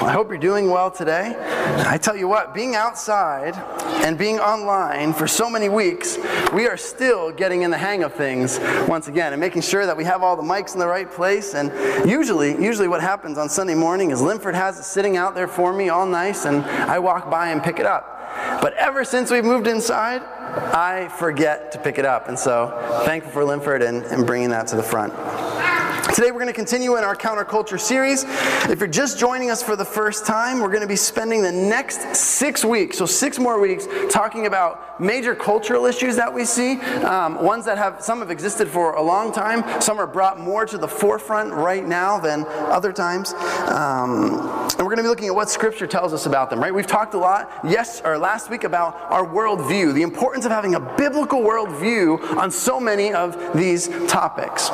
[0.00, 1.36] Well, I hope you're doing well today.
[1.86, 3.54] I tell you what, being outside
[4.04, 6.18] and being online for so many weeks,
[6.52, 9.96] we are still getting in the hang of things once again and making sure that
[9.96, 11.54] we have all the mics in the right place.
[11.54, 11.70] And
[12.10, 15.72] usually, usually what happens on Sunday morning is Linford has it sitting out there for
[15.72, 18.10] me all nice and I walk by and pick it up.
[18.60, 22.28] But ever since we've moved inside, I forget to pick it up.
[22.28, 25.12] And so thankful for Linford and, and bringing that to the front.
[26.14, 28.22] Today we're going to continue in our counterculture series.
[28.70, 31.50] If you're just joining us for the first time, we're going to be spending the
[31.50, 36.78] next six weeks, so six more weeks, talking about major cultural issues that we see.
[37.02, 39.64] Um, ones that have some have existed for a long time.
[39.82, 43.32] Some are brought more to the forefront right now than other times.
[43.32, 46.60] Um, and we're going to be looking at what Scripture tells us about them.
[46.60, 46.72] Right?
[46.72, 50.76] We've talked a lot, yes, or last week about our worldview, the importance of having
[50.76, 54.70] a biblical worldview on so many of these topics.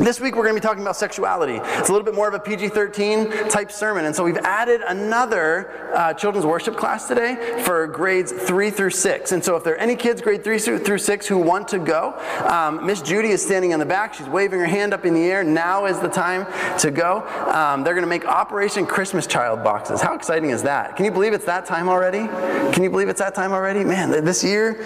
[0.00, 1.60] This week we're going to be talking about sexuality.
[1.78, 4.06] It's a little bit more of a PG 13 type sermon.
[4.06, 9.32] And so we've added another uh, children's worship class today for grades 3 through 6.
[9.32, 12.18] And so if there are any kids grade 3 through 6 who want to go,
[12.44, 14.14] um, Miss Judy is standing in the back.
[14.14, 15.44] She's waving her hand up in the air.
[15.44, 16.44] Now is the time
[16.78, 17.20] to go.
[17.54, 20.00] Um, they're going to make Operation Christmas Child boxes.
[20.00, 20.96] How exciting is that?
[20.96, 22.26] Can you believe it's that time already?
[22.74, 23.84] Can you believe it's that time already?
[23.84, 24.76] Man, this year,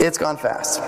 [0.00, 0.80] it's gone fast.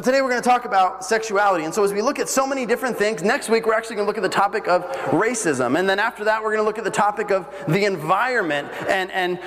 [0.00, 1.66] But today we're going to talk about sexuality.
[1.66, 4.06] And so as we look at so many different things, next week we're actually going
[4.06, 5.78] to look at the topic of racism.
[5.78, 9.10] And then after that we're going to look at the topic of the environment and,
[9.10, 9.38] and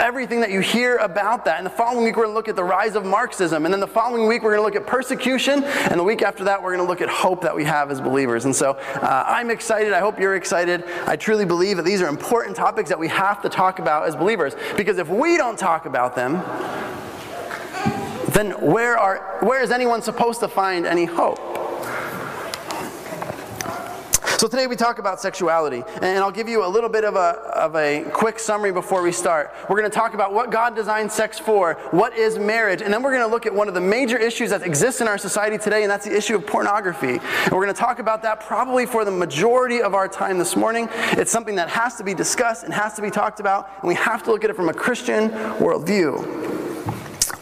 [0.00, 1.58] everything that you hear about that.
[1.58, 3.66] And the following week we're going to look at the rise of Marxism.
[3.66, 5.62] And then the following week we're going to look at persecution.
[5.62, 8.00] And the week after that we're going to look at hope that we have as
[8.00, 8.46] believers.
[8.46, 9.92] And so uh, I'm excited.
[9.92, 10.82] I hope you're excited.
[11.06, 14.16] I truly believe that these are important topics that we have to talk about as
[14.16, 14.56] believers.
[14.76, 16.42] Because if we don't talk about them,
[18.32, 21.38] then where, are, where is anyone supposed to find any hope?
[24.40, 27.36] So today we talk about sexuality, and I'll give you a little bit of a,
[27.54, 29.54] of a quick summary before we start.
[29.68, 33.02] We're going to talk about what God designed sex for, what is marriage, and then
[33.02, 35.58] we're going to look at one of the major issues that exists in our society
[35.58, 37.18] today, and that's the issue of pornography.
[37.18, 40.56] And we're going to talk about that probably for the majority of our time this
[40.56, 40.88] morning.
[41.18, 43.94] It's something that has to be discussed and has to be talked about, and we
[43.96, 46.49] have to look at it from a Christian worldview.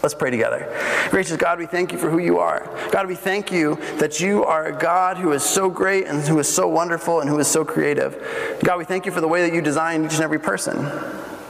[0.03, 0.73] Let's pray together.
[1.11, 2.69] Gracious God, we thank you for who you are.
[2.93, 6.39] God, we thank you that you are a God who is so great and who
[6.39, 8.59] is so wonderful and who is so creative.
[8.63, 10.89] God, we thank you for the way that you design each and every person.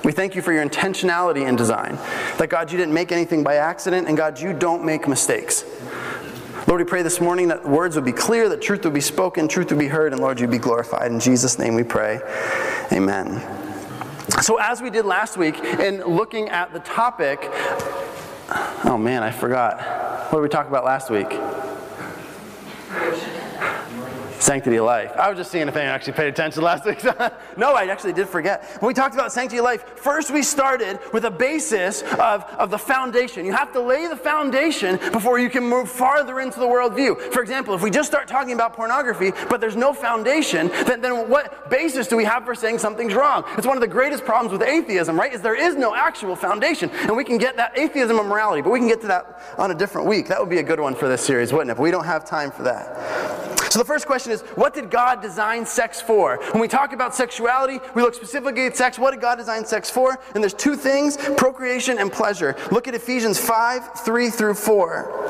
[0.02, 1.96] We thank you for your intentionality in design.
[2.38, 5.64] That God, you didn't make anything by accident, and God, you don't make mistakes.
[6.66, 9.48] Lord, we pray this morning that words would be clear, that truth would be spoken,
[9.48, 11.10] truth would be heard, and Lord, you'd be glorified.
[11.10, 12.20] In Jesus' name we pray.
[12.92, 13.42] Amen.
[14.42, 17.40] So, as we did last week in looking at the topic
[18.50, 19.78] Oh man, I forgot.
[20.30, 21.28] What did we talk about last week?
[24.40, 25.12] Sanctity of life.
[25.16, 27.02] I was just seeing if anyone actually paid attention last week.
[27.56, 28.64] no, I actually did forget.
[28.80, 32.70] When we talked about sanctity of life, first we started with a basis of, of
[32.70, 33.44] the foundation.
[33.44, 37.32] You have to lay the foundation before you can move farther into the worldview.
[37.32, 41.28] For example, if we just start talking about pornography, but there's no foundation, then, then
[41.28, 43.44] what basis do we have for saying something's wrong?
[43.56, 45.32] It's one of the greatest problems with atheism, right?
[45.32, 46.90] Is there is no actual foundation.
[46.90, 49.70] And we can get that atheism and morality, but we can get to that on
[49.70, 50.28] a different week.
[50.28, 51.74] That would be a good one for this series, wouldn't it?
[51.74, 53.27] But we don't have time for that.
[53.70, 56.38] So the first question is, what did God design sex for?
[56.52, 58.98] When we talk about sexuality, we look specifically at sex.
[58.98, 60.18] What did God design sex for?
[60.34, 62.56] And there's two things, procreation and pleasure.
[62.70, 65.28] Look at Ephesians 5, 3 through 4.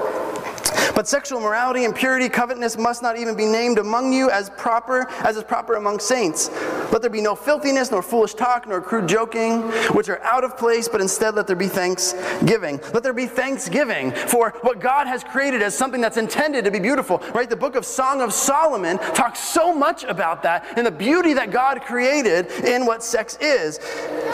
[0.95, 5.37] But sexual morality, impurity, covetousness must not even be named among you as proper as
[5.37, 6.49] is proper among saints.
[6.91, 9.63] Let there be no filthiness, nor foolish talk, nor crude joking,
[9.95, 12.81] which are out of place, but instead let there be thanksgiving.
[12.93, 16.79] Let there be thanksgiving for what God has created as something that's intended to be
[16.81, 17.19] beautiful.
[17.35, 17.49] Right?
[17.49, 21.51] The book of Song of Solomon talks so much about that and the beauty that
[21.51, 23.79] God created in what sex is.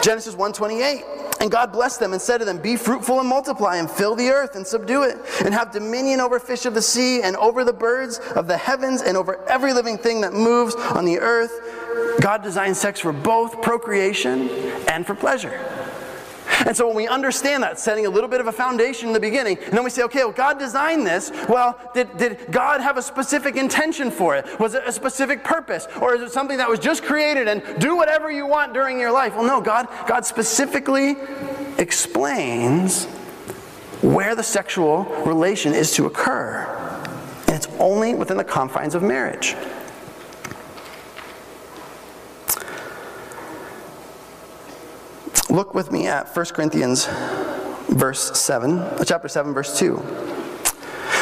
[0.01, 1.03] Genesis 128.
[1.41, 4.29] And God blessed them and said to them, Be fruitful and multiply, and fill the
[4.29, 7.73] earth and subdue it, and have dominion over fish of the sea, and over the
[7.73, 11.74] birds of the heavens, and over every living thing that moves on the earth.
[12.19, 14.49] God designed sex for both procreation
[14.87, 15.59] and for pleasure.
[16.65, 19.19] And so when we understand that, setting a little bit of a foundation in the
[19.19, 21.31] beginning, and then we say, okay, well, God designed this.
[21.49, 24.59] Well, did, did God have a specific intention for it?
[24.59, 25.87] Was it a specific purpose?
[26.01, 29.11] Or is it something that was just created and do whatever you want during your
[29.11, 29.35] life?
[29.35, 31.17] Well, no, God, God specifically
[31.77, 33.05] explains
[34.01, 36.65] where the sexual relation is to occur.
[37.47, 39.55] And it's only within the confines of marriage.
[45.55, 47.05] Look with me at 1 Corinthians
[47.87, 49.95] verse 7, uh, chapter 7 verse 2.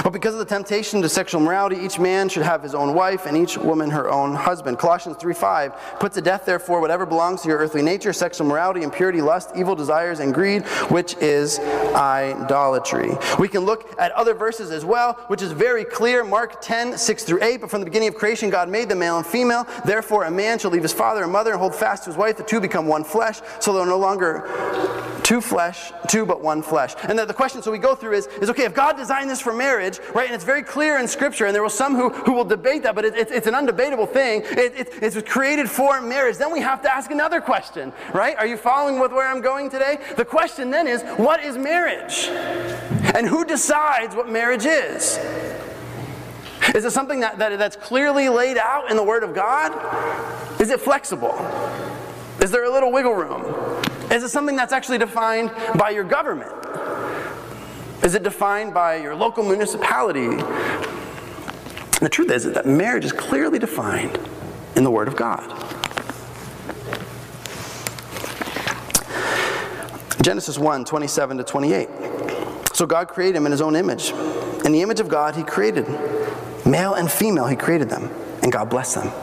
[0.03, 3.25] But because of the temptation to sexual morality, each man should have his own wife
[3.25, 4.77] and each woman her own husband.
[4.77, 9.21] Colossians 3:5 Put to death therefore whatever belongs to your earthly nature, sexual morality, impurity,
[9.21, 11.59] lust, evil desires and greed, which is
[11.95, 13.17] idolatry.
[13.39, 16.25] We can look at other verses as well, which is very clear.
[16.25, 17.61] Mark 10, 6 through 8.
[17.61, 19.65] But from the beginning of creation, God made them male and female.
[19.85, 22.35] Therefore, a man shall leave his father and mother and hold fast to his wife.
[22.35, 23.39] The two become one flesh.
[23.59, 24.43] So they're no longer
[25.23, 26.93] two flesh, two but one flesh.
[27.03, 29.41] And the, the question, so we go through is, is okay, if God designed this
[29.41, 32.33] for marriage, right, and it's very clear in Scripture, and there will some who, who
[32.33, 34.43] will debate that, but it, it, it's an undebatable thing.
[34.45, 36.37] It, it, it's created for marriage.
[36.37, 38.37] Then we have to ask another question, right?
[38.37, 39.99] Are you following with where I'm going today?
[40.17, 42.27] The question then is, what is marriage?
[43.15, 45.19] And who decides what marriage is?
[46.75, 49.71] Is it something that, that, that's clearly laid out in the Word of God?
[50.59, 51.33] Is it flexible?
[52.43, 53.41] Is there a little wiggle room?
[54.11, 56.51] Is it something that's actually defined by your government?
[58.03, 60.27] Is it defined by your local municipality?
[62.01, 64.19] The truth is that marriage is clearly defined
[64.75, 65.49] in the Word of God.
[70.21, 71.87] Genesis 1 27 to 28.
[72.73, 74.09] So God created him in his own image.
[74.65, 75.87] In the image of God, he created
[76.65, 78.09] male and female, he created them,
[78.41, 79.13] and God blessed them.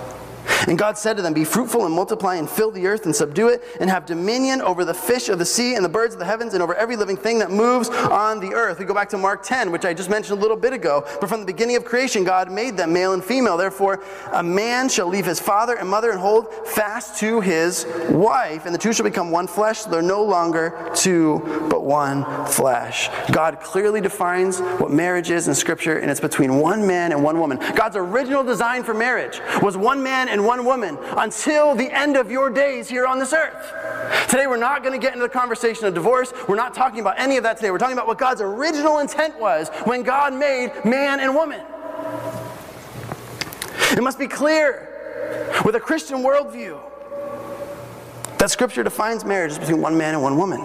[0.69, 3.49] And God said to them, Be fruitful and multiply and fill the earth and subdue
[3.49, 6.27] it, and have dominion over the fish of the sea and the birds of the
[6.27, 8.79] heavens and over every living thing that moves on the earth.
[8.79, 11.07] We go back to Mark 10, which I just mentioned a little bit ago.
[11.21, 13.57] But from the beginning of creation, God made them male and female.
[13.57, 14.03] Therefore,
[14.33, 18.75] a man shall leave his father and mother and hold fast to his wife, and
[18.75, 19.85] the two shall become one flesh.
[19.85, 23.09] They're no longer two, but one flesh.
[23.33, 27.39] God clearly defines what marriage is in Scripture, and it's between one man and one
[27.39, 27.59] woman.
[27.75, 32.31] God's original design for marriage was one man and one woman until the end of
[32.31, 34.29] your days here on this earth.
[34.29, 36.32] Today, we're not going to get into the conversation of divorce.
[36.49, 37.70] We're not talking about any of that today.
[37.70, 41.61] We're talking about what God's original intent was when God made man and woman.
[43.93, 44.88] It must be clear
[45.64, 46.81] with a Christian worldview
[48.38, 50.61] that Scripture defines marriage as between one man and one woman.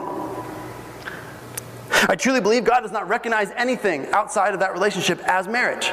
[2.08, 5.92] I truly believe God does not recognize anything outside of that relationship as marriage.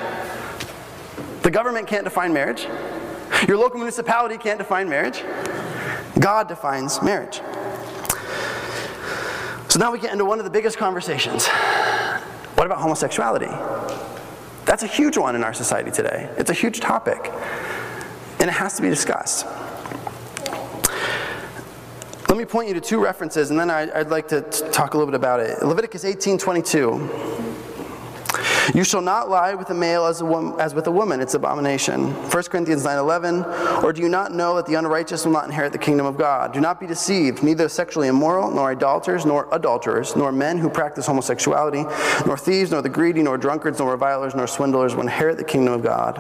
[1.42, 2.66] The government can't define marriage.
[3.48, 5.22] Your local municipality can't define marriage.
[6.18, 7.40] God defines marriage.
[9.68, 11.46] So now we get into one of the biggest conversations.
[11.46, 13.50] What about homosexuality?
[14.66, 16.30] That's a huge one in our society today.
[16.36, 17.32] It's a huge topic,
[18.38, 19.46] and it has to be discussed.
[22.28, 24.96] Let me point you to two references, and then I, would like to talk a
[24.96, 25.62] little bit about it.
[25.62, 27.61] Leviticus 18 22.
[28.74, 31.34] You shall not lie with a male as, a woman, as with a woman, it's
[31.34, 32.12] abomination.
[32.12, 33.82] 1 Corinthians 9:11.
[33.82, 36.52] Or do you not know that the unrighteous will not inherit the kingdom of God?
[36.52, 41.06] Do not be deceived, neither sexually immoral, nor idolaters, nor adulterers, nor men who practice
[41.06, 41.84] homosexuality,
[42.26, 45.74] nor thieves, nor the greedy, nor drunkards, nor revilers, nor swindlers will inherit the kingdom
[45.74, 46.18] of God.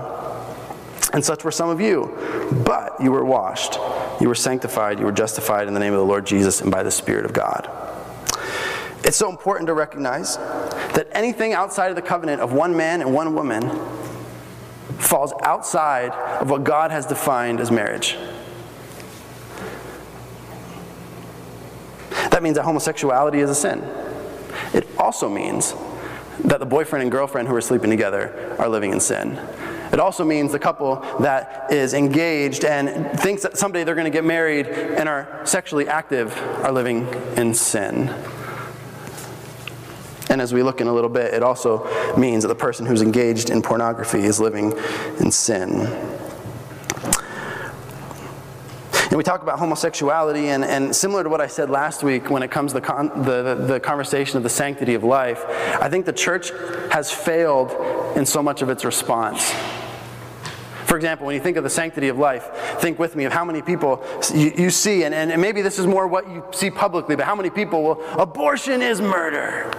[1.12, 2.16] And such were some of you.
[2.64, 3.78] But you were washed,
[4.20, 6.82] you were sanctified, you were justified in the name of the Lord Jesus and by
[6.82, 7.70] the Spirit of God.
[9.04, 13.12] It's so important to recognize that anything outside of the covenant of one man and
[13.12, 13.68] one woman
[14.98, 18.16] falls outside of what God has defined as marriage.
[22.30, 23.82] That means that homosexuality is a sin.
[24.72, 25.74] It also means
[26.44, 29.38] that the boyfriend and girlfriend who are sleeping together are living in sin.
[29.92, 34.10] It also means the couple that is engaged and thinks that someday they're going to
[34.10, 37.06] get married and are sexually active are living
[37.36, 38.08] in sin.
[40.32, 41.86] And as we look in a little bit, it also
[42.16, 44.72] means that the person who's engaged in pornography is living
[45.20, 45.86] in sin.
[49.10, 52.42] And we talk about homosexuality, and, and similar to what I said last week when
[52.42, 55.44] it comes to the, con, the, the conversation of the sanctity of life,
[55.78, 56.50] I think the church
[56.90, 59.52] has failed in so much of its response.
[60.86, 62.48] For example, when you think of the sanctity of life,
[62.80, 64.02] think with me of how many people
[64.34, 67.34] you, you see, and, and maybe this is more what you see publicly, but how
[67.34, 69.70] many people will, abortion is murder.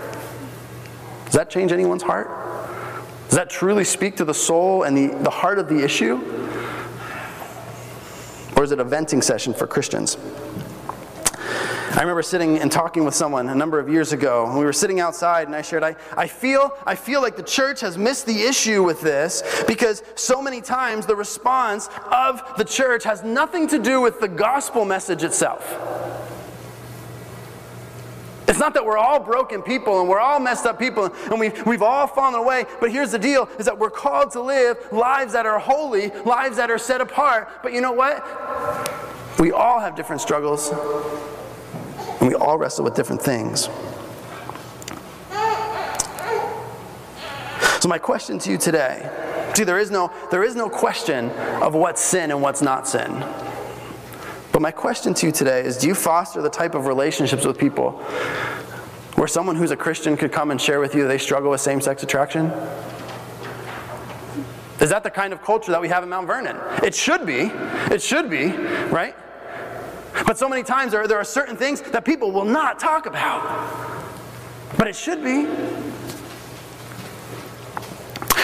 [1.25, 2.29] Does that change anyone's heart?
[3.29, 6.15] Does that truly speak to the soul and the, the heart of the issue?
[8.55, 10.17] Or is it a venting session for Christians?
[11.95, 14.73] I remember sitting and talking with someone a number of years ago, and we were
[14.73, 18.25] sitting outside, and I shared, I, I, feel, I feel like the church has missed
[18.25, 23.67] the issue with this because so many times the response of the church has nothing
[23.67, 26.02] to do with the gospel message itself.
[28.47, 31.65] It's not that we're all broken people and we're all messed up people and we've,
[31.65, 35.33] we've all fallen away, but here's the deal is that we're called to live lives
[35.33, 37.49] that are holy, lives that are set apart.
[37.61, 38.25] But you know what?
[39.39, 40.71] We all have different struggles
[42.19, 43.69] and we all wrestle with different things.
[47.81, 49.09] So my question to you today,
[49.55, 51.29] see there is no there is no question
[51.61, 53.11] of what's sin and what's not sin.
[54.53, 57.57] But my question to you today is do you foster the type of relationships with
[57.57, 57.93] people
[59.15, 62.03] where someone who's a Christian could come and share with you they struggle with same-sex
[62.03, 62.45] attraction?
[64.79, 66.57] Is that the kind of culture that we have in Mount Vernon?
[66.83, 67.51] It should be.
[67.91, 68.47] It should be,
[68.89, 69.15] right?
[70.27, 73.41] But so many times there, there are certain things that people will not talk about.
[74.77, 75.47] But it should be.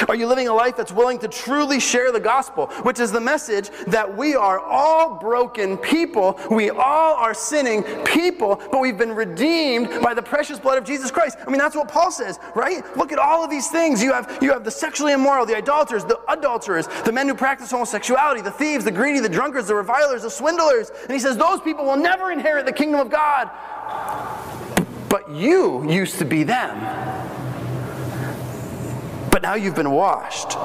[0.07, 3.19] Are you living a life that's willing to truly share the gospel, which is the
[3.19, 9.13] message that we are all broken people, we all are sinning people, but we've been
[9.13, 11.37] redeemed by the precious blood of Jesus Christ?
[11.45, 12.83] I mean, that's what Paul says, right?
[12.97, 14.01] Look at all of these things.
[14.01, 17.71] You have you have the sexually immoral, the idolaters, the adulterers, the men who practice
[17.71, 20.91] homosexuality, the thieves, the greedy, the drunkards, the revilers, the swindlers.
[21.03, 23.49] And he says those people will never inherit the kingdom of God.
[25.09, 27.18] But you used to be them.
[29.31, 30.55] But now you've been washed.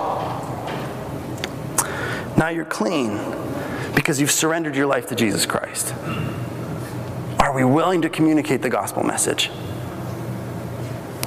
[2.37, 3.19] Now you're clean
[3.95, 5.95] because you've surrendered your life to Jesus Christ.
[7.39, 9.51] Are we willing to communicate the gospel message?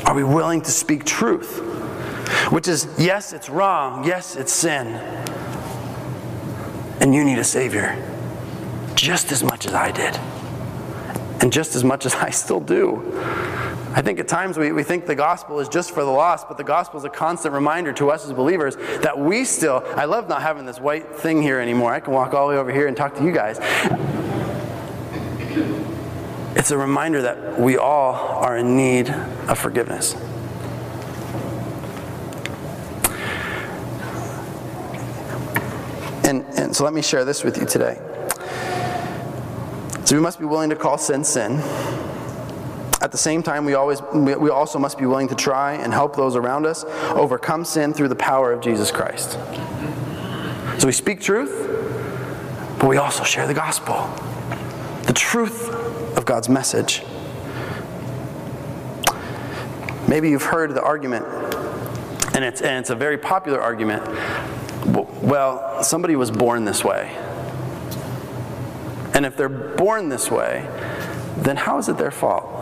[0.06, 1.60] Are we willing to speak truth?
[2.52, 4.06] Which is, yes, it's wrong.
[4.06, 4.88] Yes, it's sin.
[7.00, 8.04] And you need a Savior
[8.96, 10.16] just as much as I did,
[11.42, 13.04] and just as much as I still do.
[13.94, 16.58] I think at times we, we think the gospel is just for the lost, but
[16.58, 20.28] the gospel is a constant reminder to us as believers that we still, I love
[20.28, 21.94] not having this white thing here anymore.
[21.94, 23.60] I can walk all the way over here and talk to you guys.
[26.56, 30.16] It's a reminder that we all are in need of forgiveness.
[36.28, 37.98] And, and so let me share this with you today.
[40.04, 41.62] So we must be willing to call sin sin
[43.08, 46.18] at the same time, we, always, we also must be willing to try and help
[46.18, 49.40] those around us overcome sin through the power of Jesus Christ.
[50.78, 53.96] So we speak truth, but we also share the gospel,
[55.04, 55.70] the truth
[56.18, 57.02] of God's message.
[60.10, 61.26] Maybe you've heard the argument,
[62.36, 64.06] and it's, and it's a very popular argument.
[65.24, 67.16] Well, somebody was born this way.
[69.14, 70.68] And if they're born this way,
[71.38, 72.57] then how is it their fault?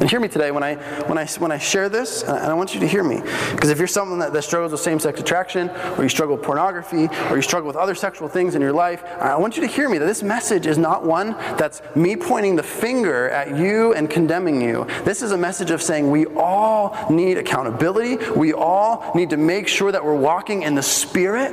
[0.00, 0.76] And hear me today when I,
[1.06, 3.20] when I, when I share this, and I want you to hear me.
[3.50, 6.44] Because if you're someone that, that struggles with same sex attraction, or you struggle with
[6.44, 9.68] pornography, or you struggle with other sexual things in your life, I want you to
[9.68, 13.92] hear me that this message is not one that's me pointing the finger at you
[13.94, 14.86] and condemning you.
[15.02, 19.66] This is a message of saying we all need accountability, we all need to make
[19.66, 21.52] sure that we're walking in the Spirit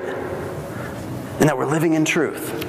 [1.40, 2.62] and that we're living in truth.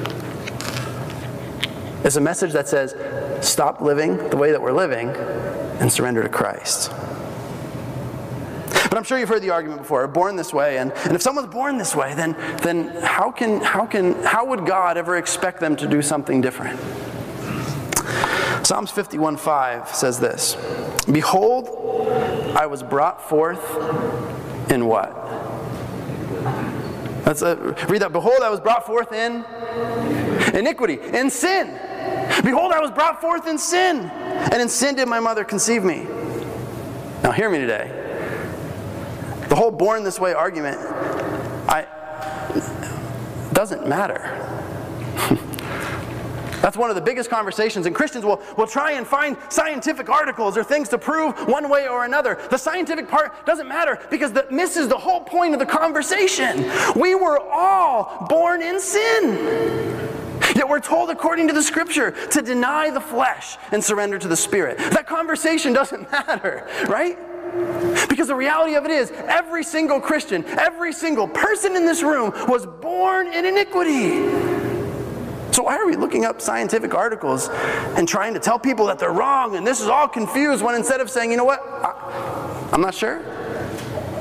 [2.04, 2.94] It's a message that says,
[3.46, 5.08] stop living the way that we're living
[5.80, 6.90] and surrender to Christ.
[8.88, 11.52] But I'm sure you've heard the argument before, born this way, and, and if someone's
[11.52, 15.76] born this way, then, then how, can, how, can, how would God ever expect them
[15.76, 16.78] to do something different?
[18.66, 20.56] Psalms 51:5 says this
[21.12, 21.68] Behold,
[22.56, 23.62] I was brought forth
[24.70, 25.14] in what?
[27.24, 28.12] Let's read that.
[28.12, 29.44] Behold, I was brought forth in
[30.52, 31.78] iniquity, in sin.
[32.42, 36.06] Behold, I was brought forth in sin, and in sin did my mother conceive me.
[37.22, 37.90] Now, hear me today.
[39.48, 40.78] The whole born this way argument,
[41.68, 41.86] I
[43.52, 44.55] doesn't matter.
[46.66, 50.56] That's one of the biggest conversations, and Christians will, will try and find scientific articles
[50.56, 52.40] or things to prove one way or another.
[52.50, 56.68] The scientific part doesn't matter because that misses the whole point of the conversation.
[56.96, 60.00] We were all born in sin.
[60.56, 64.36] Yet we're told, according to the scripture, to deny the flesh and surrender to the
[64.36, 64.76] spirit.
[64.78, 67.16] That conversation doesn't matter, right?
[68.08, 72.32] Because the reality of it is, every single Christian, every single person in this room
[72.48, 74.35] was born in iniquity.
[75.56, 79.10] So, why are we looking up scientific articles and trying to tell people that they're
[79.10, 81.62] wrong and this is all confused when instead of saying, you know what,
[82.74, 83.20] I'm not sure,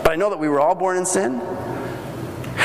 [0.01, 1.41] but I know that we were all born in sin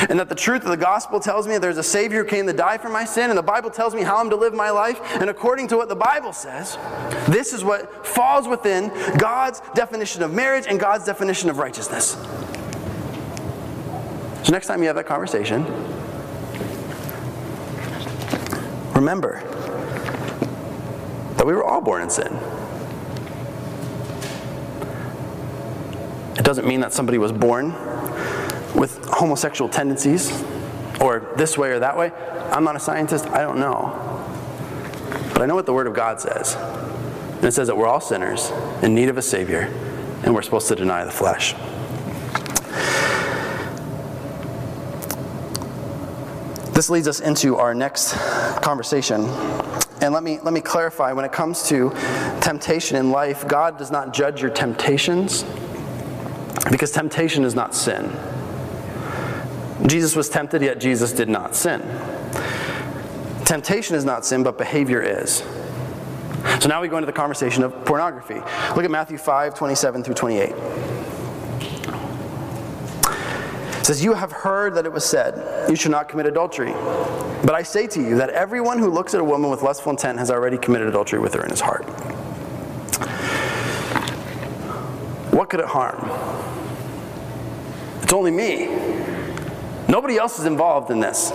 [0.08, 2.52] and that the truth of the gospel tells me there's a Savior who came to
[2.52, 5.00] die for my sin, and the Bible tells me how I'm to live my life.
[5.20, 6.78] And according to what the Bible says,
[7.26, 12.12] this is what falls within God's definition of marriage and God's definition of righteousness.
[14.44, 15.66] So, next time you have that conversation,
[19.00, 19.42] remember
[21.36, 22.38] that we were all born in sin.
[26.36, 27.72] It doesn't mean that somebody was born
[28.74, 30.44] with homosexual tendencies
[31.00, 32.12] or this way or that way.
[32.52, 33.96] I'm not a scientist, I don't know.
[35.32, 36.54] But I know what the Word of God says.
[36.56, 38.50] And it says that we're all sinners
[38.82, 39.72] in need of a Savior,
[40.24, 41.54] and we're supposed to deny the flesh.
[46.80, 48.14] This leads us into our next
[48.62, 49.26] conversation.
[50.00, 51.90] And let me, let me clarify when it comes to
[52.40, 55.44] temptation in life, God does not judge your temptations
[56.70, 58.10] because temptation is not sin.
[59.88, 61.82] Jesus was tempted, yet Jesus did not sin.
[63.44, 65.42] Temptation is not sin, but behavior is.
[66.60, 68.40] So now we go into the conversation of pornography.
[68.74, 70.54] Look at Matthew 5 27 through 28.
[73.79, 76.72] It says, You have heard that it was said, You should not commit adultery.
[77.42, 80.18] But I say to you that everyone who looks at a woman with lustful intent
[80.20, 81.84] has already committed adultery with her in his heart.
[85.32, 85.98] What could it harm?
[88.02, 88.66] It's only me.
[89.88, 91.30] Nobody else is involved in this.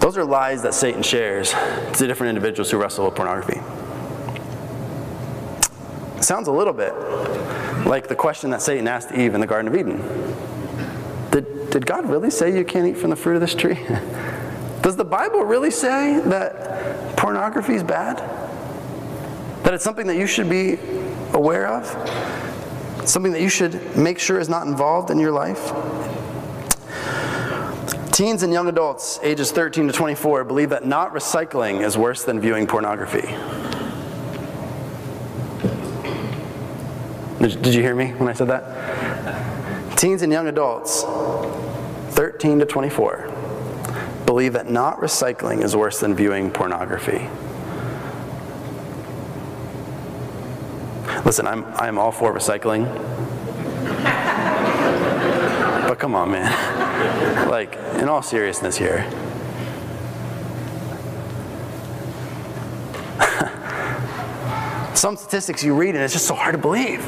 [0.00, 3.60] Those are lies that Satan shares to different individuals who wrestle with pornography.
[6.16, 6.94] It sounds a little bit
[7.84, 9.98] like the question that Satan asked Eve in the Garden of Eden
[11.30, 13.78] Did, did God really say you can't eat from the fruit of this tree?
[14.82, 18.18] Does the Bible really say that pornography is bad?
[19.64, 20.78] That it's something that you should be
[21.32, 21.86] aware of?
[23.08, 25.72] Something that you should make sure is not involved in your life?
[28.12, 32.40] Teens and young adults, ages 13 to 24, believe that not recycling is worse than
[32.40, 33.26] viewing pornography.
[37.44, 39.98] Did, you hear me when I said that?
[39.98, 41.02] Teens and young adults,
[42.14, 43.30] 13 to 24,
[44.24, 47.28] believe that not recycling is worse than viewing pornography.
[51.26, 52.86] Listen, I'm, I'm all for recycling.
[55.86, 57.50] but come on, man.
[57.50, 59.06] Like, in all seriousness here.
[64.94, 67.06] Some statistics you read and it's just so hard to believe.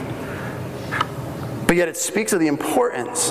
[1.67, 3.31] But yet it speaks of the importance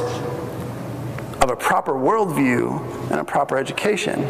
[1.41, 4.23] of a proper worldview and a proper education,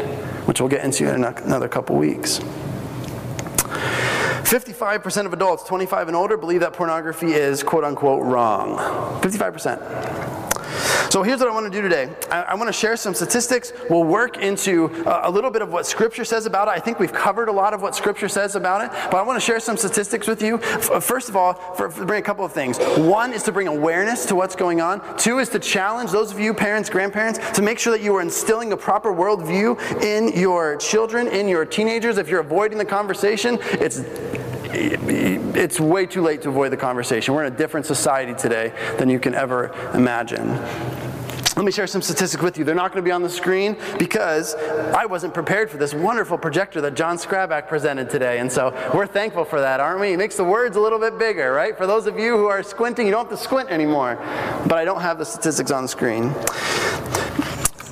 [0.46, 2.40] which we'll get into in another couple weeks.
[4.46, 8.78] 55% of adults 25 and older believe that pornography is quote unquote wrong.
[9.22, 10.35] 55%.
[11.10, 12.10] So here's what I want to do today.
[12.30, 13.72] I, I want to share some statistics.
[13.88, 16.72] We'll work into uh, a little bit of what Scripture says about it.
[16.72, 19.36] I think we've covered a lot of what Scripture says about it, but I want
[19.36, 20.56] to share some statistics with you.
[20.56, 22.78] Uh, first of all, for, for bring a couple of things.
[22.98, 25.00] One is to bring awareness to what's going on.
[25.16, 28.20] Two is to challenge those of you, parents, grandparents, to make sure that you are
[28.20, 32.18] instilling a proper worldview in your children, in your teenagers.
[32.18, 34.00] If you're avoiding the conversation, it's
[34.76, 37.34] it's way too late to avoid the conversation.
[37.34, 40.58] We're in a different society today than you can ever imagine.
[41.56, 42.64] Let me share some statistics with you.
[42.64, 46.36] They're not going to be on the screen because I wasn't prepared for this wonderful
[46.36, 48.40] projector that John Scrabak presented today.
[48.40, 50.12] And so we're thankful for that, aren't we?
[50.12, 51.74] It makes the words a little bit bigger, right?
[51.74, 54.16] For those of you who are squinting, you don't have to squint anymore.
[54.66, 56.34] But I don't have the statistics on the screen.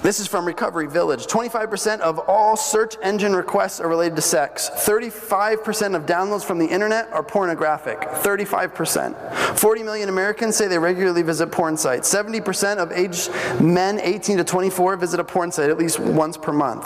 [0.04, 1.28] This is from Recovery Village.
[1.28, 4.68] 25% of all search engine requests are related to sex.
[4.68, 8.00] 35% of downloads from the internet are pornographic.
[8.00, 9.58] 35%.
[9.58, 12.12] 40 million Americans say they regularly visit porn sites.
[12.14, 13.30] 70% of aged
[13.62, 16.84] men 18 to 24 visit a porn site at least once per month.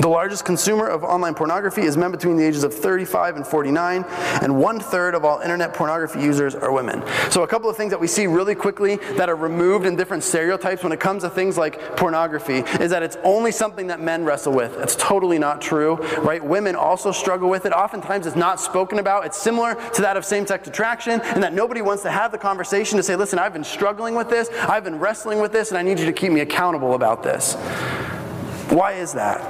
[0.00, 4.04] The largest consumer of online pornography is men between the ages of 35 and 49,
[4.42, 7.02] and one third of all internet pornography users are women.
[7.30, 10.24] So, a couple of things that we see really quickly that are removed in different
[10.24, 14.24] stereotypes when it comes to things like pornography is that it's only something that men
[14.24, 14.78] wrestle with.
[14.78, 16.44] It's totally not true, right?
[16.44, 17.72] Women also struggle with it.
[17.72, 19.26] Oftentimes, it's not spoken about.
[19.26, 22.38] It's similar to that of same sex attraction, and that nobody wants to have the
[22.38, 25.78] conversation to say, listen, I've been struggling with this, I've been wrestling with this, and
[25.78, 27.54] I need you to keep me accountable about this.
[28.70, 29.40] Why is that?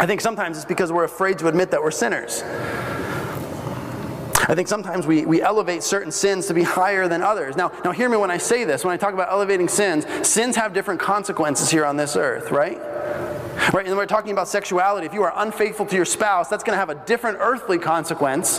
[0.00, 2.42] I think sometimes it's because we're afraid to admit that we're sinners.
[4.52, 7.56] I think sometimes we, we elevate certain sins to be higher than others.
[7.56, 8.84] Now, now, hear me when I say this.
[8.84, 12.78] When I talk about elevating sins, sins have different consequences here on this earth, right?
[13.72, 15.06] Right, and we're talking about sexuality.
[15.06, 18.58] If you are unfaithful to your spouse, that's going to have a different earthly consequence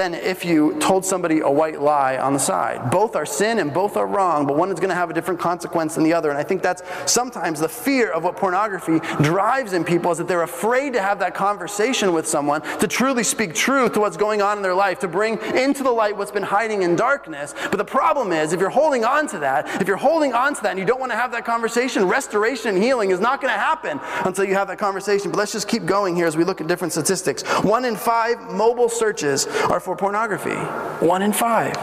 [0.00, 2.90] than if you told somebody a white lie on the side.
[2.90, 5.38] Both are sin and both are wrong, but one is going to have a different
[5.38, 6.30] consequence than the other.
[6.30, 10.26] And I think that's sometimes the fear of what pornography drives in people is that
[10.26, 14.40] they're afraid to have that conversation with someone, to truly speak truth to what's going
[14.40, 17.54] on in their life, to bring into the light what's been hiding in darkness.
[17.70, 20.62] But the problem is, if you're holding on to that, if you're holding on to
[20.62, 23.52] that and you don't want to have that conversation, restoration and healing is not going
[23.52, 25.30] to happen until you have that conversation.
[25.30, 27.42] But let's just keep going here as we look at different statistics.
[27.62, 30.56] One in five mobile searches are for pornography.
[31.04, 31.74] One in five.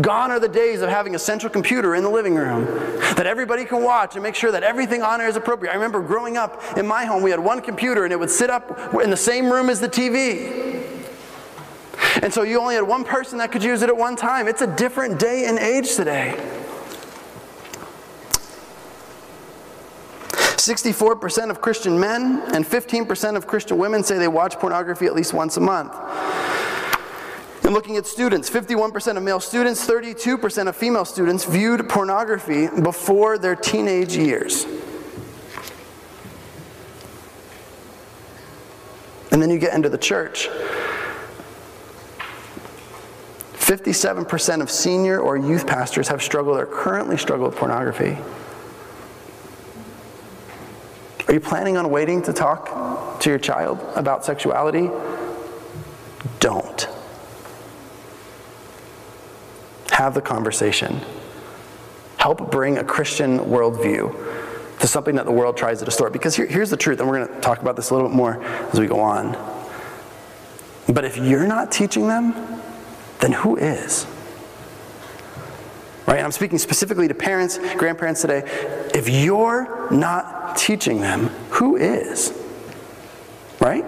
[0.00, 2.64] Gone are the days of having a central computer in the living room
[3.16, 5.70] that everybody can watch and make sure that everything on it is appropriate.
[5.70, 8.50] I remember growing up in my home, we had one computer and it would sit
[8.50, 10.84] up in the same room as the TV.
[12.22, 14.48] And so you only had one person that could use it at one time.
[14.48, 16.34] It's a different day and age today.
[20.68, 25.32] 64% of Christian men and 15% of Christian women say they watch pornography at least
[25.32, 25.92] once a month.
[27.68, 33.36] And looking at students, 51% of male students, 32% of female students viewed pornography before
[33.36, 34.64] their teenage years.
[39.30, 40.48] And then you get into the church.
[43.52, 48.16] 57% of senior or youth pastors have struggled or currently struggle with pornography.
[51.28, 54.88] Are you planning on waiting to talk to your child about sexuality?
[56.40, 56.88] Don't.
[59.98, 61.00] Have the conversation.
[62.18, 66.12] Help bring a Christian worldview to something that the world tries to distort.
[66.12, 68.16] Because here, here's the truth, and we're going to talk about this a little bit
[68.16, 69.32] more as we go on.
[70.88, 72.32] But if you're not teaching them,
[73.18, 74.06] then who is?
[76.06, 76.18] Right?
[76.18, 78.44] And I'm speaking specifically to parents, grandparents today.
[78.94, 82.32] If you're not teaching them, who is?
[83.58, 83.84] Right?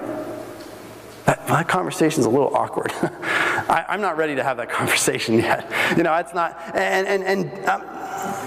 [1.27, 2.93] That, that conversation's a little awkward.
[3.71, 5.71] I, am not ready to have that conversation yet.
[5.97, 6.61] You know, it's not.
[6.75, 7.83] And, and, and um,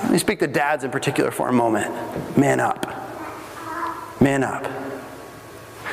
[0.04, 2.38] let me speak to dads in particular for a moment.
[2.38, 2.86] Man up.
[4.22, 4.68] Man up.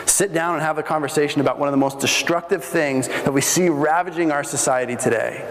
[0.07, 3.41] Sit down and have a conversation about one of the most destructive things that we
[3.41, 5.47] see ravaging our society today.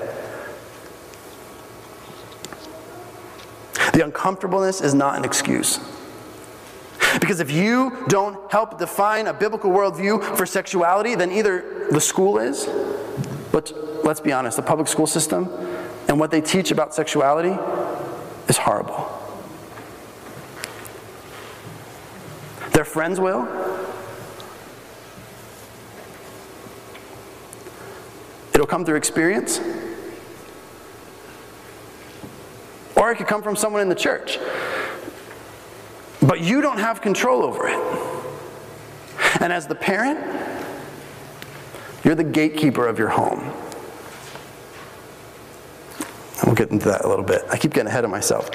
[3.94, 5.80] The uncomfortableness is not an excuse.
[7.20, 12.38] Because if you don't help define a biblical worldview for sexuality, then either the school
[12.38, 12.68] is,
[13.51, 15.49] but let's be honest, the public school system
[16.07, 17.57] and what they teach about sexuality
[18.47, 19.15] is horrible.
[22.73, 23.47] Their friends will,
[28.59, 29.62] It'll come through experience,
[32.97, 34.38] or it could come from someone in the church.
[36.21, 37.79] But you don't have control over it.
[39.39, 40.19] And as the parent,
[42.03, 43.53] you're the gatekeeper of your home.
[46.45, 47.43] We'll get into that a little bit.
[47.49, 48.49] I keep getting ahead of myself.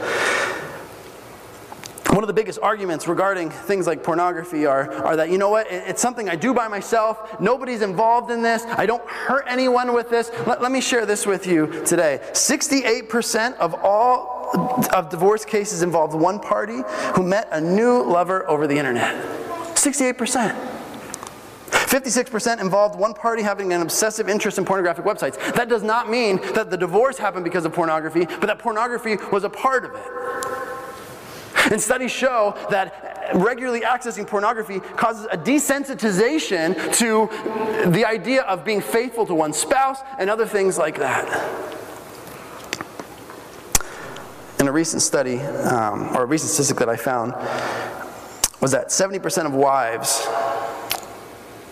[2.15, 5.67] One of the biggest arguments regarding things like pornography are, are that, you know what,
[5.69, 7.41] it's something I do by myself.
[7.41, 8.63] Nobody's involved in this.
[8.67, 10.31] I don't hurt anyone with this.
[10.47, 12.21] Let, let me share this with you today.
[12.33, 14.51] 68% of all
[14.93, 16.83] of divorce cases involved one party
[17.17, 19.15] who met a new lover over the internet.
[19.75, 20.74] 68%.
[21.95, 25.37] 56% involved one party having an obsessive interest in pornographic websites.
[25.55, 29.45] That does not mean that the divorce happened because of pornography, but that pornography was
[29.45, 31.71] a part of it.
[31.71, 37.29] And studies show that regularly accessing pornography causes a desensitization to
[37.93, 41.29] the idea of being faithful to one's spouse and other things like that.
[44.59, 47.35] In a recent study, um, or a recent statistic that I found,
[48.61, 50.27] was that 70% of wives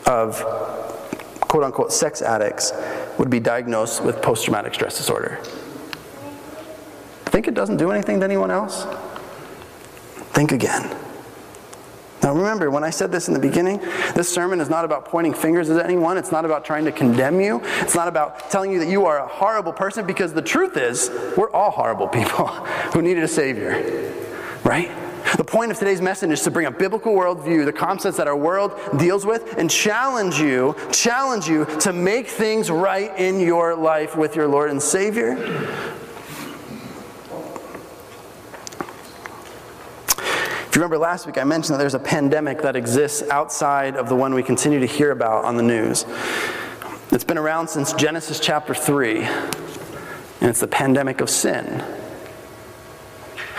[0.06, 0.40] of
[1.40, 2.72] quote unquote sex addicts
[3.18, 5.38] would be diagnosed with post traumatic stress disorder.
[7.26, 8.86] Think it doesn't do anything to anyone else?
[10.32, 10.96] Think again.
[12.22, 13.78] Now remember, when I said this in the beginning,
[14.14, 16.16] this sermon is not about pointing fingers at anyone.
[16.16, 17.60] It's not about trying to condemn you.
[17.80, 21.10] It's not about telling you that you are a horrible person because the truth is,
[21.36, 22.46] we're all horrible people
[22.92, 24.12] who needed a Savior.
[24.62, 24.90] Right?
[25.36, 28.36] The point of today's message is to bring a biblical worldview, the concepts that our
[28.36, 34.14] world deals with, and challenge you, challenge you to make things right in your life
[34.14, 35.32] with your Lord and Savior.
[40.66, 44.10] If you remember last week, I mentioned that there's a pandemic that exists outside of
[44.10, 46.04] the one we continue to hear about on the news.
[47.10, 51.84] It's been around since Genesis chapter 3, and it's the pandemic of sin.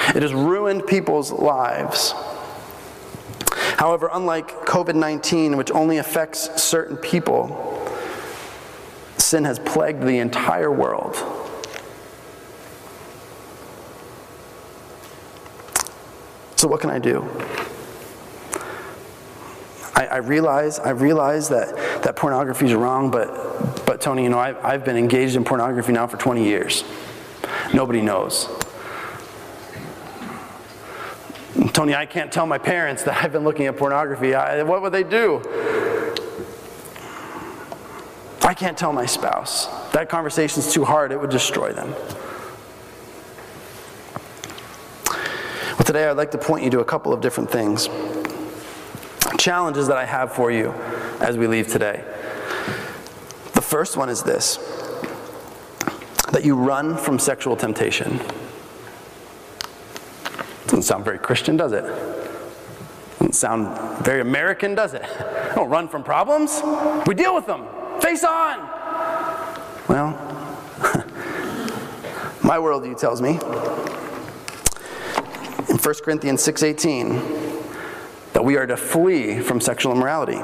[0.10, 2.13] It has ruined people's lives.
[3.78, 7.89] However, unlike COVID 19, which only affects certain people,
[9.18, 11.16] sin has plagued the entire world.
[16.56, 17.30] So what can I do?
[19.96, 24.39] I, I realize I realize that, that pornography is wrong, but but Tony, you know,
[24.39, 26.84] I, I've been engaged in pornography now for 20 years.
[27.74, 28.48] Nobody knows.
[31.74, 34.36] Tony, I can't tell my parents that I've been looking at pornography.
[34.36, 35.42] I, what would they do?
[38.44, 39.66] I can't tell my spouse.
[39.92, 41.96] That conversation's too hard, it would destroy them.
[45.10, 47.90] Well, today I'd like to point you to a couple of different things.
[49.40, 50.72] Challenges that I have for you
[51.22, 52.04] as we leave today.
[53.56, 54.58] The first one is this
[56.32, 58.20] that you run from sexual temptation.
[60.84, 61.86] Doesn't sound very Christian, does it?
[63.17, 65.02] Doesn't sound very American, does it?
[65.56, 66.62] don't run from problems.
[67.08, 67.65] We deal with them.
[68.02, 68.60] Face on.
[69.88, 70.10] Well,
[72.43, 73.39] my worldview tells me
[75.69, 80.41] in 1 Corinthians 6:18 that we are to flee from sexual immorality.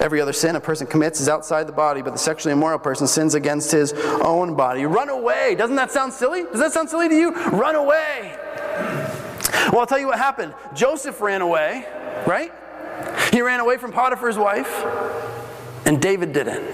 [0.00, 3.06] Every other sin a person commits is outside the body, but the sexually immoral person
[3.06, 4.84] sins against his own body.
[4.84, 5.54] Run away.
[5.54, 6.42] Doesn't that sound silly?
[6.42, 7.32] Does that sound silly to you?
[7.50, 8.36] Run away.
[9.72, 10.54] Well, I'll tell you what happened.
[10.74, 11.86] Joseph ran away,
[12.26, 12.52] right?
[13.32, 14.84] He ran away from Potiphar's wife,
[15.86, 16.64] and David didn't.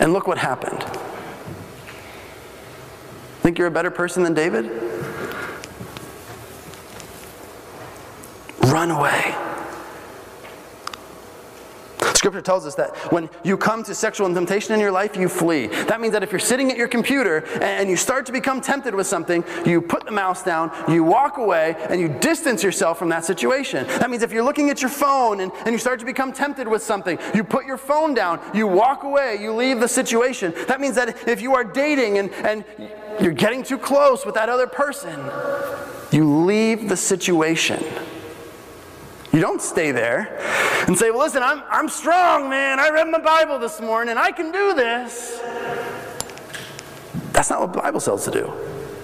[0.00, 0.82] And look what happened.
[3.42, 4.70] Think you're a better person than David?
[8.62, 9.34] Run away.
[12.26, 15.68] Scripture tells us that when you come to sexual temptation in your life, you flee.
[15.68, 18.96] That means that if you're sitting at your computer and you start to become tempted
[18.96, 23.10] with something, you put the mouse down, you walk away, and you distance yourself from
[23.10, 23.86] that situation.
[23.86, 26.66] That means if you're looking at your phone and, and you start to become tempted
[26.66, 30.52] with something, you put your phone down, you walk away, you leave the situation.
[30.66, 32.64] That means that if you are dating and, and
[33.20, 35.16] you're getting too close with that other person,
[36.10, 37.84] you leave the situation.
[39.32, 40.38] You don't stay there
[40.86, 42.80] and say, well, listen, I'm, I'm strong, man.
[42.80, 45.40] I read my Bible this morning and I can do this.
[47.32, 48.52] That's not what the Bible says to do.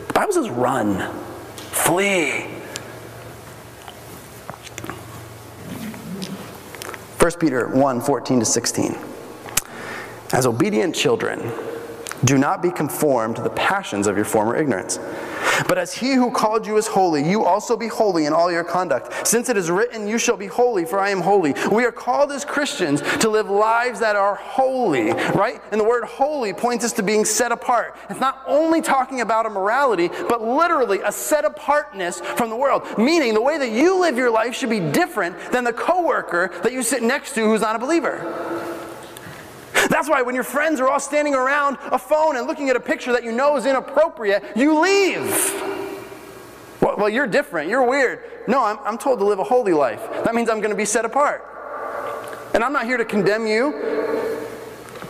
[0.08, 1.12] The Bible says run,
[1.56, 2.46] flee.
[7.18, 8.98] 1 Peter 1 14 to 16.
[10.32, 11.52] As obedient children,
[12.24, 14.98] do not be conformed to the passions of your former ignorance.
[15.68, 18.64] But as he who called you is holy, you also be holy in all your
[18.64, 19.26] conduct.
[19.26, 21.54] Since it is written, You shall be holy, for I am holy.
[21.70, 25.62] We are called as Christians to live lives that are holy, right?
[25.70, 27.96] And the word holy points us to being set apart.
[28.10, 32.86] It's not only talking about a morality, but literally a set apartness from the world.
[32.98, 36.72] Meaning, the way that you live your life should be different than the coworker that
[36.72, 38.61] you sit next to who's not a believer.
[39.88, 42.80] That's why when your friends are all standing around a phone and looking at a
[42.80, 45.30] picture that you know is inappropriate, you leave.
[46.80, 47.68] Well, well you're different.
[47.68, 48.20] You're weird.
[48.48, 50.00] No, I'm, I'm told to live a holy life.
[50.24, 51.44] That means I'm going to be set apart.
[52.54, 53.70] And I'm not here to condemn you.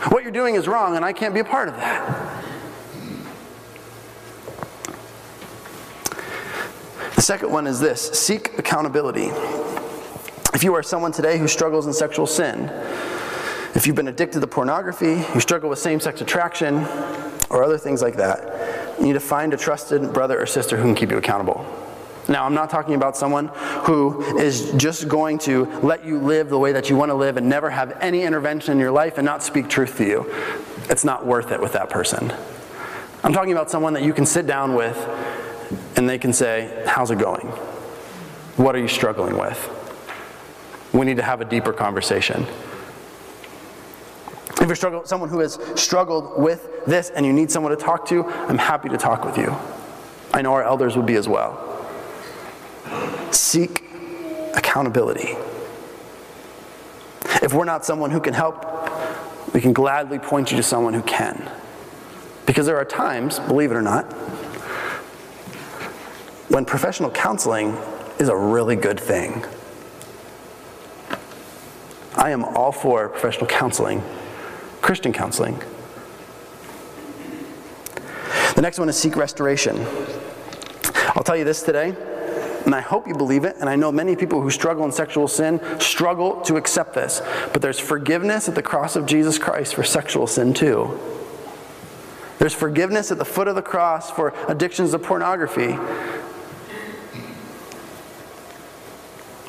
[0.09, 2.43] What you're doing is wrong, and I can't be a part of that.
[7.15, 9.29] The second one is this seek accountability.
[10.53, 12.69] If you are someone today who struggles in sexual sin,
[13.75, 16.85] if you've been addicted to pornography, you struggle with same sex attraction,
[17.49, 20.83] or other things like that, you need to find a trusted brother or sister who
[20.83, 21.65] can keep you accountable.
[22.27, 23.49] Now, I'm not talking about someone
[23.83, 27.37] who is just going to let you live the way that you want to live
[27.37, 30.33] and never have any intervention in your life and not speak truth to you.
[30.89, 32.33] It's not worth it with that person.
[33.23, 34.97] I'm talking about someone that you can sit down with
[35.97, 37.47] and they can say, How's it going?
[38.55, 39.69] What are you struggling with?
[40.93, 42.45] We need to have a deeper conversation.
[44.63, 48.07] If you're struggling, someone who has struggled with this and you need someone to talk
[48.07, 49.53] to, I'm happy to talk with you.
[50.33, 51.85] I know our elders would be as well.
[53.29, 53.83] Seek
[54.55, 55.35] accountability.
[57.41, 58.65] If we're not someone who can help,
[59.53, 61.51] we can gladly point you to someone who can.
[62.45, 64.05] Because there are times, believe it or not,
[66.47, 67.75] when professional counseling
[68.17, 69.43] is a really good thing.
[72.15, 74.01] I am all for professional counseling
[74.83, 75.57] Christian counseling.
[78.55, 79.87] The next one is seek restoration.
[81.15, 81.95] I'll tell you this today,
[82.65, 85.29] and I hope you believe it, and I know many people who struggle in sexual
[85.29, 87.21] sin struggle to accept this,
[87.53, 90.99] but there's forgiveness at the cross of Jesus Christ for sexual sin too.
[92.39, 95.77] There's forgiveness at the foot of the cross for addictions to pornography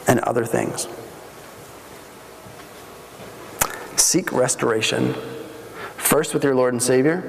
[0.06, 0.86] and other things.
[4.14, 5.12] Seek restoration,
[5.96, 7.28] first with your Lord and Savior,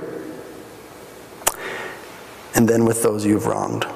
[2.54, 3.88] and then with those you've wronged.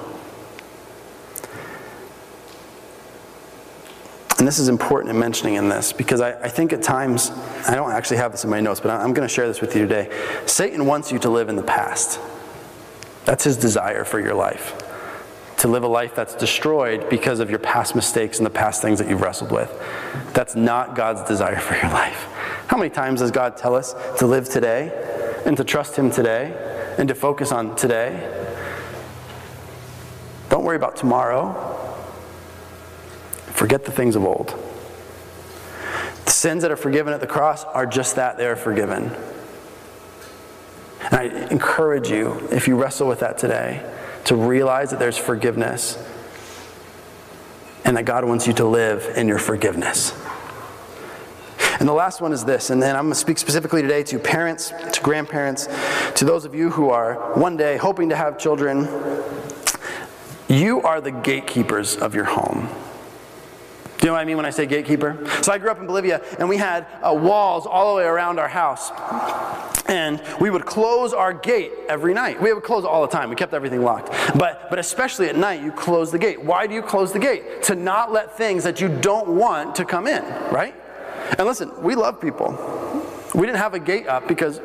[4.39, 7.29] And this is important in mentioning in this because I, I, think at times,
[7.67, 9.75] I don't actually have this in my notes, but I'm going to share this with
[9.75, 10.09] you today.
[10.47, 12.19] Satan wants you to live in the past.
[13.23, 14.73] That's his desire for your life.
[15.57, 18.97] To live a life that's destroyed because of your past mistakes and the past things
[18.97, 19.71] that you've wrestled with.
[20.33, 22.25] That's not God's desire for your life.
[22.69, 24.91] How many times does God tell us to live today
[25.43, 26.53] and to trust Him today
[26.99, 28.13] and to focus on today?
[30.49, 31.51] Don't worry about tomorrow.
[33.47, 34.49] Forget the things of old.
[36.25, 39.15] The sins that are forgiven at the cross are just that they are forgiven.
[41.01, 43.83] And I encourage you, if you wrestle with that today,
[44.25, 45.97] to realize that there's forgiveness
[47.83, 50.13] and that God wants you to live in your forgiveness.
[51.79, 54.19] And the last one is this, and then I'm going to speak specifically today to
[54.19, 55.67] parents, to grandparents,
[56.15, 58.87] to those of you who are one day hoping to have children.
[60.49, 62.67] You are the gatekeepers of your home.
[63.99, 65.25] Do you know what I mean when I say gatekeeper?
[65.41, 68.39] So I grew up in Bolivia, and we had uh, walls all the way around
[68.39, 68.91] our house.
[69.87, 72.41] And we would close our gate every night.
[72.41, 73.29] We would close all the time.
[73.29, 74.09] We kept everything locked.
[74.37, 76.43] But, but especially at night, you close the gate.
[76.43, 77.63] Why do you close the gate?
[77.63, 80.75] To not let things that you don't want to come in, right?
[81.37, 82.57] And listen, we love people.
[83.35, 84.59] We didn't have a gate up because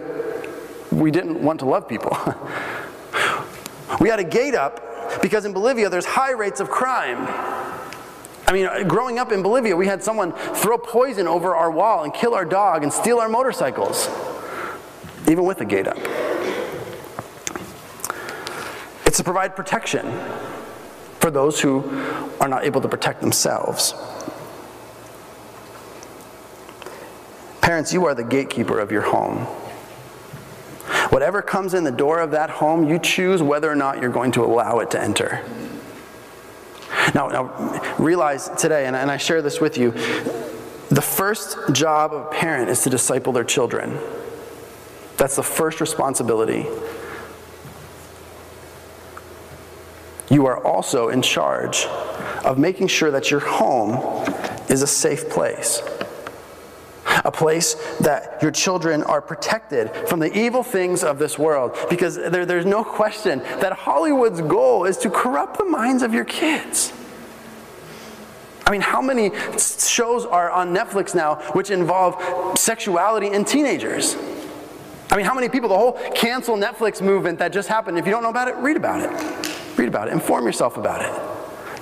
[0.90, 2.16] we didn't want to love people.
[4.00, 4.80] we had a gate up
[5.20, 7.26] because in Bolivia there's high rates of crime.
[8.46, 12.12] I mean, growing up in Bolivia, we had someone throw poison over our wall and
[12.12, 14.08] kill our dog and steal our motorcycles,
[15.28, 15.98] even with a gate up.
[19.06, 20.12] It's to provide protection
[21.20, 21.84] for those who
[22.40, 23.94] are not able to protect themselves.
[27.64, 29.38] Parents, you are the gatekeeper of your home.
[31.08, 34.32] Whatever comes in the door of that home, you choose whether or not you're going
[34.32, 35.42] to allow it to enter.
[37.14, 39.92] Now, now realize today, and, and I share this with you,
[40.90, 43.98] the first job of a parent is to disciple their children.
[45.16, 46.66] That's the first responsibility.
[50.28, 51.86] You are also in charge
[52.44, 53.94] of making sure that your home
[54.68, 55.80] is a safe place
[57.24, 61.76] a place that your children are protected from the evil things of this world.
[61.88, 66.24] Because there, there's no question that Hollywood's goal is to corrupt the minds of your
[66.24, 66.92] kids.
[68.66, 74.16] I mean, how many shows are on Netflix now which involve sexuality in teenagers?
[75.10, 78.10] I mean, how many people, the whole cancel Netflix movement that just happened, if you
[78.10, 79.78] don't know about it, read about it.
[79.78, 80.12] Read about it.
[80.12, 81.33] Inform yourself about it.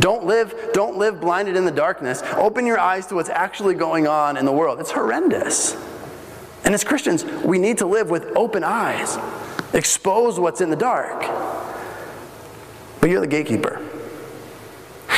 [0.03, 2.25] Don't live, don't live blinded in the darkness.
[2.35, 4.81] Open your eyes to what's actually going on in the world.
[4.81, 5.77] It's horrendous.
[6.65, 9.17] And as Christians, we need to live with open eyes,
[9.73, 11.21] expose what's in the dark.
[13.01, 13.81] But you're the gatekeeper.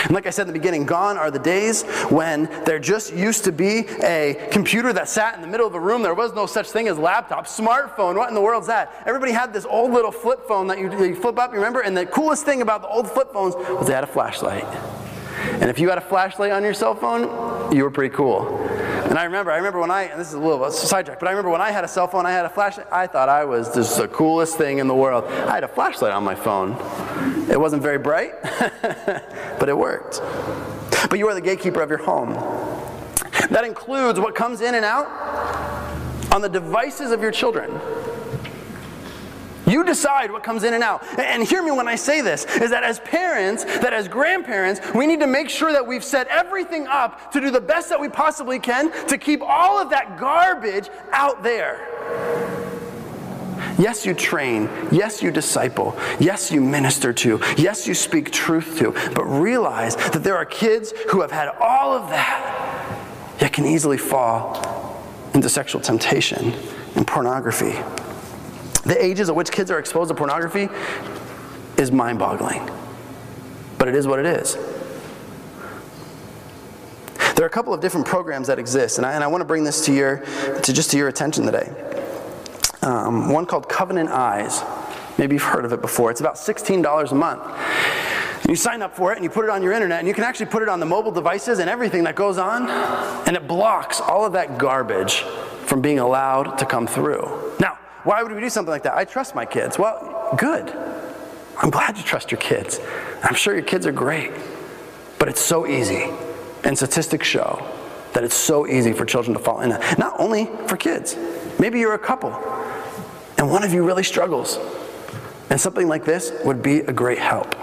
[0.04, 3.44] And like I said in the beginning, gone are the days when there just used
[3.44, 6.02] to be a computer that sat in the middle of a room.
[6.02, 8.16] There was no such thing as laptop, smartphone.
[8.16, 9.02] What in the world's that?
[9.06, 11.80] Everybody had this old little flip phone that you, you flip up, you remember?
[11.80, 14.64] And the coolest thing about the old flip phones was they had a flashlight.
[15.60, 18.44] And if you had a flashlight on your cell phone, you were pretty cool.
[19.04, 21.32] And I remember, I remember when I, and this is a little sidetrack, but I
[21.32, 22.86] remember when I had a cell phone, I had a flashlight.
[22.90, 25.24] I thought I was just the coolest thing in the world.
[25.24, 26.72] I had a flashlight on my phone.
[27.50, 28.32] It wasn't very bright,
[28.82, 30.20] but it worked.
[31.10, 32.32] But you are the gatekeeper of your home.
[33.50, 35.06] That includes what comes in and out
[36.32, 37.70] on the devices of your children.
[39.74, 41.02] You decide what comes in and out.
[41.18, 45.04] And hear me when I say this is that as parents, that as grandparents, we
[45.04, 48.08] need to make sure that we've set everything up to do the best that we
[48.08, 51.88] possibly can to keep all of that garbage out there.
[53.76, 54.70] Yes, you train.
[54.92, 55.98] Yes, you disciple.
[56.20, 57.40] Yes, you minister to.
[57.56, 58.92] Yes, you speak truth to.
[59.12, 63.98] But realize that there are kids who have had all of that, yet can easily
[63.98, 65.02] fall
[65.34, 66.54] into sexual temptation
[66.94, 67.74] and pornography.
[68.84, 70.68] The ages at which kids are exposed to pornography
[71.78, 72.68] is mind boggling.
[73.78, 74.56] But it is what it is.
[77.34, 79.44] There are a couple of different programs that exist, and I, and I want to
[79.44, 80.18] bring this to your,
[80.62, 81.72] to just to your attention today.
[82.82, 84.62] Um, one called Covenant Eyes.
[85.18, 86.10] Maybe you've heard of it before.
[86.10, 87.42] It's about $16 a month.
[88.48, 90.22] You sign up for it and you put it on your internet, and you can
[90.22, 92.68] actually put it on the mobile devices and everything that goes on,
[93.26, 95.22] and it blocks all of that garbage
[95.64, 97.43] from being allowed to come through.
[98.04, 98.94] Why would we do something like that?
[98.94, 99.78] I trust my kids.
[99.78, 100.70] Well, good.
[101.56, 102.80] I'm glad you trust your kids.
[103.22, 104.32] I'm sure your kids are great.
[105.18, 106.10] But it's so easy.
[106.64, 107.66] And statistics show
[108.12, 109.70] that it's so easy for children to fall in.
[109.98, 111.16] Not only for kids.
[111.58, 112.30] Maybe you're a couple
[113.38, 114.58] and one of you really struggles.
[115.50, 117.54] And something like this would be a great help.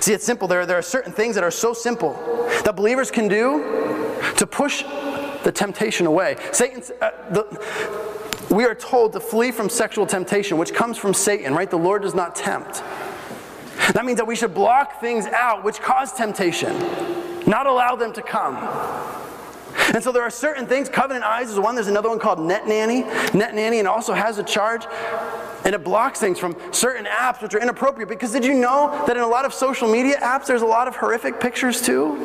[0.00, 0.48] See, it's simple.
[0.48, 2.12] There, there are certain things that are so simple
[2.64, 3.62] that believers can do
[4.36, 4.82] to push
[5.44, 6.36] the temptation away.
[6.52, 7.42] Satan's, uh, the,
[8.52, 11.70] we are told to flee from sexual temptation, which comes from Satan, right?
[11.70, 12.82] The Lord does not tempt.
[13.94, 16.78] That means that we should block things out which cause temptation,
[17.46, 18.56] not allow them to come.
[19.94, 20.88] And so there are certain things.
[20.88, 21.74] Covenant Eyes is one.
[21.74, 23.02] There's another one called Net Nanny.
[23.34, 24.86] Net Nanny and also has a charge.
[25.64, 28.08] And it blocks things from certain apps which are inappropriate.
[28.08, 30.88] Because did you know that in a lot of social media apps, there's a lot
[30.88, 32.16] of horrific pictures too?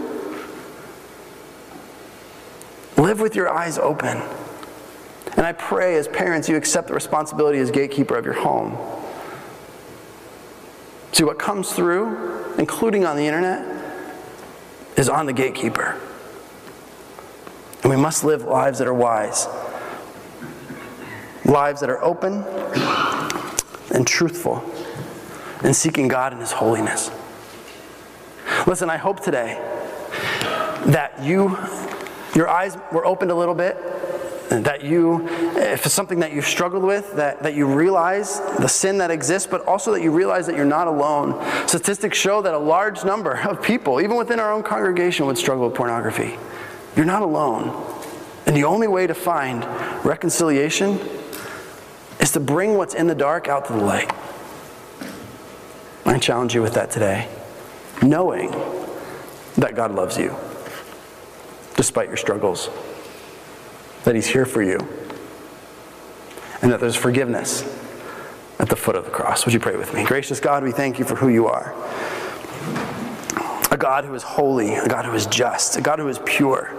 [2.97, 4.21] Live with your eyes open.
[5.37, 8.75] And I pray as parents, you accept the responsibility as gatekeeper of your home.
[11.11, 13.65] See what comes through, including on the internet,
[14.97, 15.95] is on the gatekeeper.
[17.83, 19.47] And we must live lives that are wise,
[21.45, 22.43] lives that are open
[23.93, 24.63] and truthful,
[25.63, 27.11] and seeking God in His holiness.
[28.65, 29.55] Listen, I hope today
[30.87, 31.57] that you,
[32.33, 33.77] your eyes were opened a little bit
[34.49, 35.27] that you,
[35.57, 39.47] if it's something that you've struggled with, that, that you realize the sin that exists,
[39.49, 41.43] but also that you realize that you're not alone.
[41.67, 45.67] Statistics show that a large number of people, even within our own congregation, would struggle
[45.67, 46.37] with pornography.
[46.95, 47.85] You're not alone.
[48.45, 49.65] And the only way to find
[50.05, 50.99] reconciliation
[52.19, 54.11] is to bring what's in the dark out to the light.
[56.05, 57.27] I challenge you with that today,
[58.01, 58.51] knowing
[59.57, 60.35] that God loves you
[61.75, 62.69] despite your struggles
[64.07, 64.77] that He's here for you,
[66.61, 67.61] and that there's forgiveness
[68.57, 69.43] at the foot of the cross.
[69.43, 70.05] Would you pray with me?
[70.05, 71.75] Gracious God, we thank you for who you are.
[73.69, 76.73] A God who is holy, a God who is just, a God who is pure.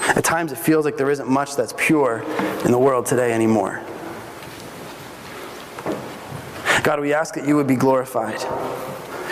[0.00, 2.24] At times it feels like there isn't much that's pure
[2.64, 3.84] in the world today anymore.
[6.82, 8.40] God, we ask that you would be glorified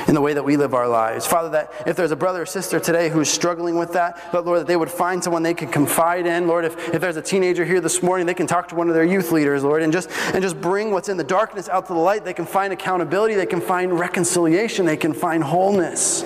[0.09, 1.27] in the way that we live our lives.
[1.27, 4.61] Father, that if there's a brother or sister today who's struggling with that, but Lord,
[4.61, 6.49] that they would find someone they can confide in.
[6.49, 8.95] Lord, if, if there's a teenager here this morning, they can talk to one of
[8.95, 11.93] their youth leaders, Lord, and just, and just bring what's in the darkness out to
[11.93, 12.25] the light.
[12.25, 16.23] They can find accountability, they can find reconciliation, they can find wholeness.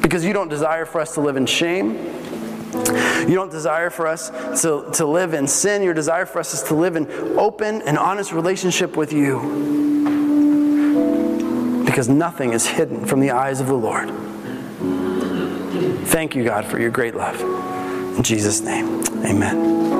[0.00, 1.96] Because you don't desire for us to live in shame.
[3.28, 4.30] You don't desire for us
[4.62, 5.82] to, to live in sin.
[5.82, 9.88] Your desire for us is to live in open and honest relationship with you
[11.98, 14.08] because nothing is hidden from the eyes of the Lord.
[16.06, 17.40] Thank you, God, for your great love.
[18.16, 19.97] In Jesus' name, amen.